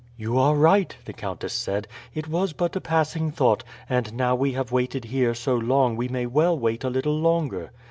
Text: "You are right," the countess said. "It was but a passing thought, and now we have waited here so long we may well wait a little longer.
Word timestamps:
"You 0.17 0.35
are 0.39 0.55
right," 0.55 0.95
the 1.05 1.13
countess 1.13 1.53
said. 1.53 1.87
"It 2.15 2.27
was 2.27 2.53
but 2.53 2.75
a 2.75 2.81
passing 2.81 3.29
thought, 3.31 3.63
and 3.87 4.11
now 4.15 4.33
we 4.33 4.53
have 4.53 4.71
waited 4.71 5.05
here 5.05 5.35
so 5.35 5.55
long 5.55 5.95
we 5.95 6.07
may 6.07 6.25
well 6.25 6.57
wait 6.57 6.83
a 6.83 6.89
little 6.89 7.19
longer. 7.19 7.69